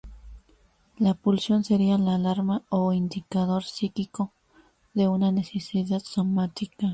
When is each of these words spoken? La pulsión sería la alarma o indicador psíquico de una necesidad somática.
La 0.97 1.13
pulsión 1.13 1.63
sería 1.63 1.95
la 1.99 2.15
alarma 2.15 2.63
o 2.69 2.91
indicador 2.91 3.63
psíquico 3.63 4.33
de 4.95 5.07
una 5.07 5.31
necesidad 5.31 5.99
somática. 5.99 6.89